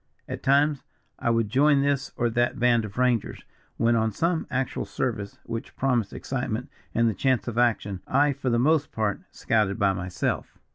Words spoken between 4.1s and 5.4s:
some actual service